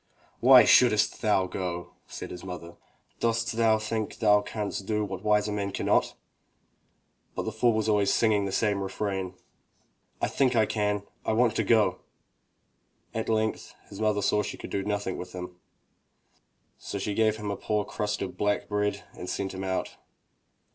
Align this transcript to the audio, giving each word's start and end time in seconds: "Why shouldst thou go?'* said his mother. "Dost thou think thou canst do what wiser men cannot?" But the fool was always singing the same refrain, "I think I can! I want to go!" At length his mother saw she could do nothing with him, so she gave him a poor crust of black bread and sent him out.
"Why 0.39 0.63
shouldst 0.65 1.21
thou 1.21 1.45
go?'* 1.45 1.93
said 2.07 2.31
his 2.31 2.43
mother. 2.43 2.75
"Dost 3.19 3.51
thou 3.55 3.77
think 3.77 4.17
thou 4.17 4.41
canst 4.41 4.87
do 4.87 5.05
what 5.05 5.21
wiser 5.23 5.51
men 5.51 5.69
cannot?" 5.71 6.15
But 7.35 7.43
the 7.43 7.51
fool 7.51 7.73
was 7.73 7.87
always 7.87 8.11
singing 8.11 8.45
the 8.45 8.51
same 8.51 8.81
refrain, 8.81 9.35
"I 10.19 10.27
think 10.27 10.55
I 10.55 10.65
can! 10.65 11.03
I 11.23 11.33
want 11.33 11.55
to 11.57 11.63
go!" 11.63 11.99
At 13.13 13.29
length 13.29 13.75
his 13.89 14.01
mother 14.01 14.23
saw 14.23 14.41
she 14.41 14.57
could 14.57 14.71
do 14.71 14.81
nothing 14.83 15.19
with 15.19 15.33
him, 15.33 15.57
so 16.79 16.97
she 16.97 17.13
gave 17.13 17.35
him 17.37 17.51
a 17.51 17.55
poor 17.55 17.85
crust 17.85 18.23
of 18.23 18.35
black 18.37 18.67
bread 18.67 19.03
and 19.13 19.29
sent 19.29 19.53
him 19.53 19.63
out. 19.63 19.97